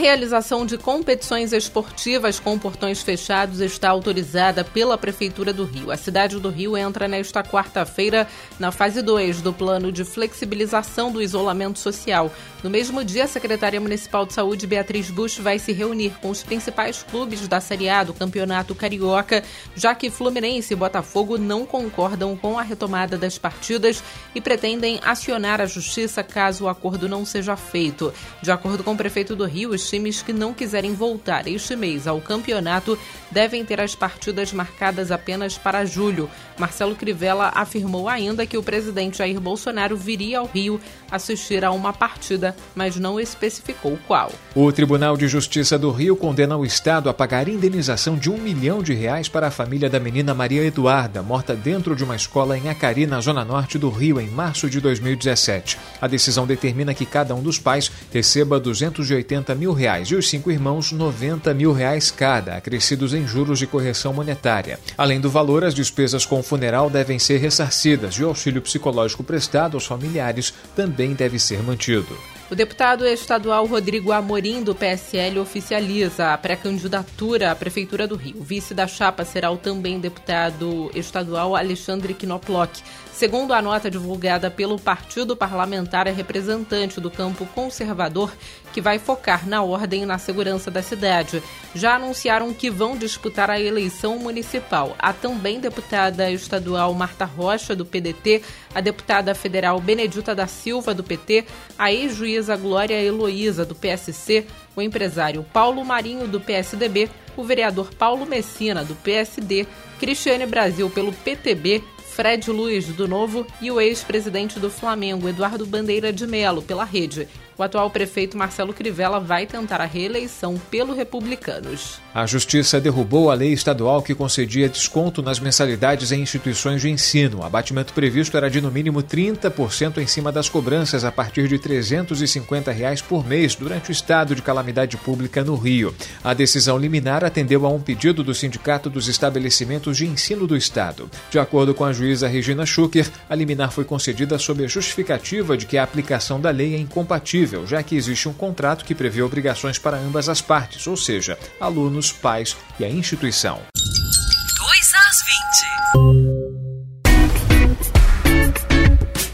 Realização 0.00 0.64
de 0.64 0.78
competições 0.78 1.52
esportivas 1.52 2.40
com 2.40 2.58
portões 2.58 3.02
fechados 3.02 3.60
está 3.60 3.90
autorizada 3.90 4.64
pela 4.64 4.96
Prefeitura 4.96 5.52
do 5.52 5.64
Rio. 5.64 5.90
A 5.90 5.96
cidade 5.98 6.40
do 6.40 6.48
Rio 6.48 6.74
entra 6.74 7.06
nesta 7.06 7.42
quarta-feira 7.42 8.26
na 8.58 8.72
fase 8.72 9.02
2 9.02 9.42
do 9.42 9.52
plano 9.52 9.92
de 9.92 10.02
flexibilização 10.02 11.12
do 11.12 11.20
isolamento 11.20 11.78
social. 11.78 12.32
No 12.62 12.70
mesmo 12.70 13.04
dia, 13.04 13.24
a 13.24 13.28
secretária 13.28 13.80
municipal 13.80 14.24
de 14.24 14.32
saúde, 14.32 14.66
Beatriz 14.66 15.10
Bush, 15.10 15.38
vai 15.38 15.58
se 15.58 15.70
reunir 15.70 16.12
com 16.22 16.30
os 16.30 16.42
principais 16.42 17.02
clubes 17.02 17.46
da 17.46 17.60
Série 17.60 17.90
A 17.90 18.02
do 18.02 18.14
Campeonato 18.14 18.74
Carioca, 18.74 19.44
já 19.74 19.94
que 19.94 20.10
Fluminense 20.10 20.72
e 20.72 20.76
Botafogo 20.76 21.36
não 21.36 21.66
concordam 21.66 22.34
com 22.36 22.58
a 22.58 22.62
retomada 22.62 23.18
das 23.18 23.36
partidas 23.36 24.02
e 24.34 24.40
pretendem 24.40 24.98
acionar 25.04 25.60
a 25.60 25.66
justiça 25.66 26.22
caso 26.22 26.64
o 26.64 26.68
acordo 26.68 27.06
não 27.06 27.26
seja 27.26 27.54
feito. 27.54 28.14
De 28.40 28.50
acordo 28.50 28.82
com 28.82 28.92
o 28.92 28.96
prefeito 28.96 29.36
do 29.36 29.44
Rio, 29.44 29.74
times 29.90 30.22
que 30.22 30.32
não 30.32 30.54
quiserem 30.54 30.94
voltar 30.94 31.48
este 31.48 31.74
mês 31.74 32.06
ao 32.06 32.20
campeonato 32.20 32.96
devem 33.30 33.64
ter 33.64 33.80
as 33.80 33.94
partidas 33.94 34.52
marcadas 34.52 35.10
apenas 35.10 35.58
para 35.58 35.84
julho. 35.84 36.30
Marcelo 36.58 36.94
Crivella 36.94 37.50
afirmou 37.54 38.08
ainda 38.08 38.46
que 38.46 38.56
o 38.56 38.62
presidente 38.62 39.18
Jair 39.18 39.40
Bolsonaro 39.40 39.96
viria 39.96 40.38
ao 40.38 40.46
Rio 40.46 40.80
assistir 41.10 41.64
a 41.64 41.70
uma 41.72 41.92
partida, 41.92 42.54
mas 42.74 42.96
não 42.96 43.18
especificou 43.18 43.98
qual. 44.06 44.30
O 44.54 44.70
Tribunal 44.70 45.16
de 45.16 45.26
Justiça 45.26 45.78
do 45.78 45.90
Rio 45.90 46.16
condena 46.16 46.56
o 46.56 46.64
Estado 46.64 47.08
a 47.08 47.14
pagar 47.14 47.48
indenização 47.48 48.16
de 48.16 48.30
um 48.30 48.36
milhão 48.36 48.82
de 48.82 48.92
reais 48.92 49.28
para 49.28 49.48
a 49.48 49.50
família 49.50 49.90
da 49.90 49.98
menina 49.98 50.34
Maria 50.34 50.62
Eduarda, 50.62 51.22
morta 51.22 51.54
dentro 51.54 51.96
de 51.96 52.04
uma 52.04 52.16
escola 52.16 52.56
em 52.56 52.68
Acari, 52.68 53.06
na 53.06 53.20
zona 53.20 53.44
norte 53.44 53.78
do 53.78 53.88
Rio, 53.90 54.20
em 54.20 54.28
março 54.28 54.68
de 54.68 54.80
2017. 54.80 55.78
A 56.00 56.06
decisão 56.06 56.46
determina 56.46 56.94
que 56.94 57.06
cada 57.06 57.34
um 57.34 57.42
dos 57.42 57.58
pais 57.58 57.90
receba 58.12 58.60
280 58.60 59.54
mil 59.54 59.72
reais 59.80 60.08
e 60.08 60.14
os 60.14 60.28
cinco 60.28 60.50
irmãos 60.50 60.92
90 60.92 61.54
mil 61.54 61.72
reais 61.72 62.10
cada, 62.10 62.54
acrescidos 62.54 63.14
em 63.14 63.26
juros 63.26 63.58
de 63.58 63.66
correção 63.66 64.12
monetária. 64.12 64.78
Além 64.96 65.18
do 65.18 65.30
valor, 65.30 65.64
as 65.64 65.74
despesas 65.74 66.26
com 66.26 66.40
o 66.40 66.42
funeral 66.42 66.90
devem 66.90 67.18
ser 67.18 67.38
ressarcidas 67.38 68.14
e 68.16 68.22
o 68.22 68.28
auxílio 68.28 68.60
psicológico 68.60 69.24
prestado 69.24 69.78
aos 69.78 69.86
familiares 69.86 70.52
também 70.76 71.14
deve 71.14 71.38
ser 71.38 71.62
mantido. 71.62 72.14
O 72.50 72.54
deputado 72.56 73.06
estadual 73.06 73.64
Rodrigo 73.64 74.10
Amorim, 74.10 74.64
do 74.64 74.74
PSL, 74.74 75.38
oficializa 75.38 76.32
a 76.34 76.36
pré-candidatura 76.36 77.52
à 77.52 77.54
Prefeitura 77.54 78.08
do 78.08 78.16
Rio. 78.16 78.40
O 78.40 78.42
vice 78.42 78.74
da 78.74 78.88
chapa 78.88 79.24
será 79.24 79.52
o 79.52 79.56
também 79.56 80.00
deputado 80.00 80.90
estadual 80.92 81.54
Alexandre 81.54 82.12
Knoploch. 82.12 82.82
Segundo 83.12 83.52
a 83.52 83.60
nota 83.60 83.90
divulgada 83.90 84.50
pelo 84.50 84.78
partido 84.78 85.36
parlamentar, 85.36 86.06
é 86.06 86.10
representante 86.10 87.00
do 87.00 87.10
campo 87.10 87.46
conservador 87.54 88.32
que 88.72 88.80
vai 88.80 88.98
focar 88.98 89.46
na 89.46 89.62
ordem 89.62 90.02
e 90.02 90.06
na 90.06 90.16
segurança 90.16 90.70
da 90.70 90.82
cidade. 90.82 91.42
Já 91.74 91.96
anunciaram 91.96 92.54
que 92.54 92.70
vão 92.70 92.96
disputar 92.96 93.50
a 93.50 93.60
eleição 93.60 94.18
municipal. 94.18 94.96
A 94.98 95.12
também 95.12 95.60
deputada 95.60 96.30
estadual 96.30 96.94
Marta 96.94 97.26
Rocha, 97.26 97.76
do 97.76 97.84
PDT, 97.84 98.42
a 98.74 98.80
deputada 98.80 99.34
federal 99.34 99.78
Benedita 99.80 100.34
da 100.34 100.46
Silva, 100.46 100.94
do 100.94 101.04
PT, 101.04 101.44
a 101.78 101.92
ex-juíza 101.92 102.39
Glória 102.56 103.02
Heloísa, 103.02 103.64
do 103.64 103.74
PSC, 103.74 104.46
o 104.74 104.82
empresário 104.82 105.44
Paulo 105.52 105.84
Marinho, 105.84 106.26
do 106.26 106.40
PSDB, 106.40 107.10
o 107.36 107.44
vereador 107.44 107.94
Paulo 107.94 108.26
Messina, 108.26 108.84
do 108.84 108.94
PSD, 108.94 109.66
Cristiane 109.98 110.46
Brasil, 110.46 110.88
pelo 110.90 111.12
PTB, 111.12 111.82
Fred 112.10 112.50
Luiz, 112.50 112.86
do 112.86 113.06
Novo, 113.06 113.46
e 113.60 113.70
o 113.70 113.80
ex-presidente 113.80 114.58
do 114.58 114.68
Flamengo, 114.68 115.28
Eduardo 115.28 115.64
Bandeira 115.64 116.12
de 116.12 116.26
Melo, 116.26 116.60
pela 116.60 116.84
rede. 116.84 117.28
O 117.60 117.62
atual 117.62 117.90
prefeito 117.90 118.38
Marcelo 118.38 118.72
Crivella 118.72 119.20
vai 119.20 119.44
tentar 119.44 119.82
a 119.82 119.84
reeleição 119.84 120.58
pelo 120.70 120.94
Republicanos. 120.94 122.00
A 122.14 122.24
Justiça 122.24 122.80
derrubou 122.80 123.30
a 123.30 123.34
lei 123.34 123.52
estadual 123.52 124.00
que 124.00 124.14
concedia 124.14 124.66
desconto 124.66 125.20
nas 125.20 125.38
mensalidades 125.38 126.10
em 126.10 126.22
instituições 126.22 126.80
de 126.80 126.88
ensino. 126.88 127.40
O 127.40 127.44
abatimento 127.44 127.92
previsto 127.92 128.34
era 128.34 128.48
de 128.48 128.62
no 128.62 128.70
mínimo 128.70 129.02
30% 129.02 129.98
em 129.98 130.06
cima 130.06 130.32
das 130.32 130.48
cobranças 130.48 131.04
a 131.04 131.12
partir 131.12 131.48
de 131.48 131.58
350 131.58 132.72
reais 132.72 133.02
por 133.02 133.26
mês 133.26 133.54
durante 133.54 133.90
o 133.90 133.92
estado 133.92 134.34
de 134.34 134.40
calamidade 134.40 134.96
pública 134.96 135.44
no 135.44 135.54
Rio. 135.54 135.94
A 136.24 136.32
decisão 136.32 136.78
liminar 136.78 137.22
atendeu 137.24 137.66
a 137.66 137.68
um 137.68 137.78
pedido 137.82 138.24
do 138.24 138.34
Sindicato 138.34 138.88
dos 138.88 139.06
Estabelecimentos 139.06 139.98
de 139.98 140.06
Ensino 140.06 140.46
do 140.46 140.56
Estado. 140.56 141.10
De 141.30 141.38
acordo 141.38 141.74
com 141.74 141.84
a 141.84 141.92
juíza 142.00 142.26
Regina 142.26 142.64
Schucker, 142.64 143.10
a 143.28 143.34
liminar 143.34 143.70
foi 143.70 143.84
concedida 143.84 144.38
sob 144.38 144.64
a 144.64 144.68
justificativa 144.68 145.56
de 145.56 145.66
que 145.66 145.76
a 145.76 145.82
aplicação 145.82 146.40
da 146.40 146.50
lei 146.50 146.74
é 146.74 146.78
incompatível 146.78 147.66
já 147.66 147.82
que 147.82 147.94
existe 147.94 148.28
um 148.28 148.32
contrato 148.32 148.84
que 148.84 148.94
prevê 148.94 149.20
obrigações 149.22 149.78
para 149.78 149.98
ambas 149.98 150.28
as 150.28 150.40
partes, 150.40 150.86
ou 150.86 150.96
seja, 150.96 151.38
alunos, 151.60 152.10
pais 152.10 152.56
e 152.78 152.84
a 152.84 152.88
instituição. 152.88 153.60
2 153.74 154.94
às 154.94 156.24
20. 156.24 156.29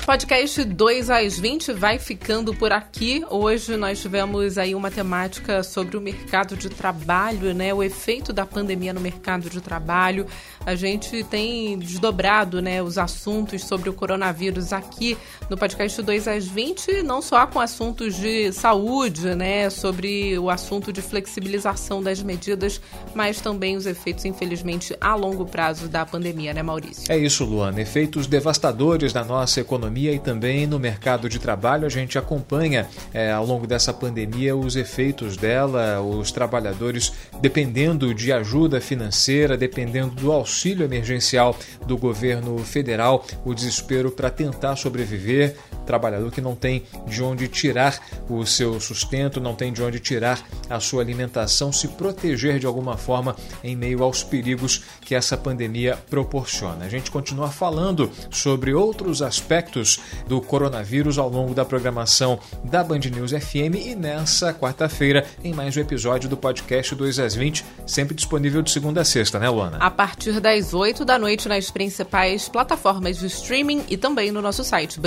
Podcast 0.06 0.62
2 0.62 1.10
às 1.10 1.36
20 1.36 1.72
vai 1.72 1.98
ficando 1.98 2.54
por 2.54 2.70
aqui. 2.70 3.24
Hoje 3.28 3.76
nós 3.76 4.00
tivemos 4.00 4.56
aí 4.56 4.72
uma 4.72 4.88
temática 4.88 5.64
sobre 5.64 5.96
o 5.96 6.00
mercado 6.00 6.56
de 6.56 6.68
trabalho, 6.70 7.52
né? 7.52 7.74
O 7.74 7.82
efeito 7.82 8.32
da 8.32 8.46
pandemia 8.46 8.94
no 8.94 9.00
mercado 9.00 9.50
de 9.50 9.60
trabalho. 9.60 10.24
A 10.64 10.76
gente 10.76 11.24
tem 11.24 11.76
desdobrado, 11.76 12.62
né, 12.62 12.80
os 12.80 12.98
assuntos 12.98 13.64
sobre 13.64 13.90
o 13.90 13.92
coronavírus 13.92 14.72
aqui 14.72 15.18
no 15.50 15.56
podcast 15.56 16.00
2 16.00 16.28
às 16.28 16.46
20, 16.46 17.02
não 17.02 17.20
só 17.20 17.44
com 17.46 17.58
assuntos 17.58 18.14
de 18.14 18.52
saúde, 18.52 19.34
né, 19.34 19.70
sobre 19.70 20.38
o 20.38 20.50
assunto 20.50 20.92
de 20.92 21.02
flexibilização 21.02 22.00
das 22.00 22.22
medidas, 22.22 22.80
mas 23.12 23.40
também 23.40 23.76
os 23.76 23.86
efeitos, 23.86 24.24
infelizmente, 24.24 24.96
a 25.00 25.16
longo 25.16 25.46
prazo 25.46 25.88
da 25.88 26.06
pandemia, 26.06 26.54
né, 26.54 26.62
Maurício? 26.62 27.10
É 27.10 27.18
isso, 27.18 27.44
Luana. 27.44 27.80
Efeitos 27.80 28.26
devastadores 28.26 29.12
na 29.12 29.24
nossa 29.24 29.60
economia 29.60 29.95
economia 29.96 30.12
e 30.12 30.18
também 30.18 30.66
no 30.66 30.78
mercado 30.78 31.28
de 31.28 31.38
trabalho. 31.38 31.86
A 31.86 31.88
gente 31.88 32.18
acompanha 32.18 32.86
é, 33.12 33.32
ao 33.32 33.44
longo 33.44 33.66
dessa 33.66 33.92
pandemia 33.92 34.54
os 34.54 34.76
efeitos 34.76 35.36
dela, 35.36 36.00
os 36.00 36.30
trabalhadores 36.30 37.12
dependendo 37.40 38.14
de 38.14 38.32
ajuda 38.32 38.80
financeira, 38.80 39.56
dependendo 39.56 40.14
do 40.14 40.30
auxílio 40.30 40.84
emergencial 40.84 41.56
do 41.86 41.96
governo 41.96 42.58
federal, 42.58 43.24
o 43.44 43.54
desespero 43.54 44.10
para 44.10 44.30
tentar 44.30 44.76
sobreviver. 44.76 45.56
Trabalhador 45.86 46.30
que 46.30 46.40
não 46.40 46.54
tem 46.54 46.82
de 47.06 47.22
onde 47.22 47.48
tirar 47.48 47.98
o 48.28 48.44
seu 48.44 48.80
sustento, 48.80 49.40
não 49.40 49.54
tem 49.54 49.72
de 49.72 49.82
onde 49.82 50.00
tirar 50.00 50.44
a 50.68 50.80
sua 50.80 51.02
alimentação, 51.02 51.72
se 51.72 51.88
proteger 51.88 52.58
de 52.58 52.66
alguma 52.66 52.96
forma 52.96 53.36
em 53.62 53.76
meio 53.76 54.02
aos 54.02 54.22
perigos 54.22 54.84
que 55.00 55.14
essa 55.14 55.36
pandemia 55.36 55.96
proporciona. 56.10 56.84
A 56.84 56.88
gente 56.88 57.10
continua 57.10 57.48
falando 57.48 58.10
sobre 58.30 58.74
outros 58.74 59.22
aspectos 59.22 60.00
do 60.26 60.40
coronavírus 60.40 61.18
ao 61.18 61.28
longo 61.28 61.54
da 61.54 61.64
programação 61.64 62.38
da 62.64 62.82
Band 62.82 63.00
News 63.14 63.30
FM 63.30 63.76
e 63.86 63.94
nessa 63.94 64.52
quarta-feira 64.52 65.26
em 65.44 65.52
mais 65.52 65.76
um 65.76 65.80
episódio 65.80 66.28
do 66.28 66.36
podcast 66.36 66.94
2 66.94 67.18
às 67.18 67.34
20, 67.34 67.64
sempre 67.86 68.14
disponível 68.14 68.62
de 68.62 68.70
segunda 68.70 69.02
a 69.02 69.04
sexta, 69.04 69.38
né, 69.38 69.48
Luana? 69.48 69.78
A 69.78 69.90
partir 69.90 70.40
das 70.40 70.74
8 70.74 71.04
da 71.04 71.18
noite 71.18 71.48
nas 71.48 71.70
principais 71.70 72.48
plataformas 72.48 73.18
de 73.18 73.26
streaming 73.26 73.84
e 73.88 73.96
também 73.96 74.32
no 74.32 74.42
nosso 74.42 74.64
site 74.64 74.98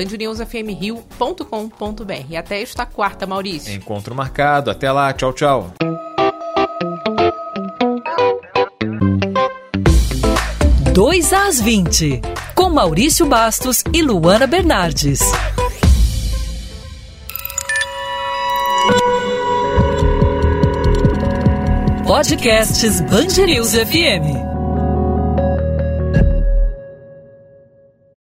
bandnewsfmrio.com.br. 0.69 2.37
Até 2.37 2.61
esta 2.61 2.85
quarta, 2.85 3.25
Maurício. 3.25 3.73
Encontro 3.73 4.13
marcado. 4.15 4.69
Até 4.71 4.91
lá. 4.91 5.11
Tchau, 5.13 5.33
tchau. 5.33 5.73
Dois 10.93 11.31
às 11.31 11.61
20 11.61 12.21
com 12.53 12.69
Maurício 12.69 13.25
Bastos 13.25 13.83
e 13.93 14.01
Luana 14.01 14.45
Bernardes. 14.45 15.21
Podcasts 22.05 23.01
Bangerils 23.01 23.73
FM. 23.73 24.58